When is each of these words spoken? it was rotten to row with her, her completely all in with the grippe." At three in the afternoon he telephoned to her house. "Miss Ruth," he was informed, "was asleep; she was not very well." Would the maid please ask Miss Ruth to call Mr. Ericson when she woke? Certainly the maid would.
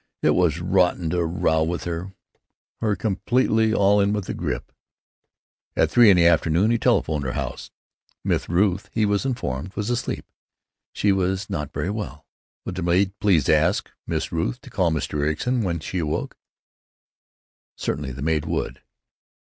it 0.23 0.31
was 0.31 0.61
rotten 0.61 1.11
to 1.11 1.23
row 1.23 1.61
with 1.61 1.83
her, 1.83 2.11
her 2.79 2.95
completely 2.95 3.71
all 3.71 4.01
in 4.01 4.11
with 4.13 4.25
the 4.25 4.33
grippe." 4.33 4.71
At 5.77 5.91
three 5.91 6.09
in 6.09 6.17
the 6.17 6.25
afternoon 6.25 6.71
he 6.71 6.79
telephoned 6.79 7.21
to 7.21 7.27
her 7.27 7.33
house. 7.33 7.69
"Miss 8.23 8.49
Ruth," 8.49 8.89
he 8.91 9.05
was 9.05 9.27
informed, 9.27 9.75
"was 9.75 9.91
asleep; 9.91 10.25
she 10.91 11.11
was 11.11 11.51
not 11.51 11.71
very 11.71 11.91
well." 11.91 12.25
Would 12.65 12.73
the 12.73 12.81
maid 12.81 13.13
please 13.19 13.47
ask 13.47 13.91
Miss 14.07 14.31
Ruth 14.31 14.59
to 14.61 14.71
call 14.71 14.89
Mr. 14.89 15.19
Ericson 15.19 15.61
when 15.61 15.79
she 15.79 16.01
woke? 16.01 16.35
Certainly 17.75 18.13
the 18.13 18.23
maid 18.23 18.45
would. 18.45 18.81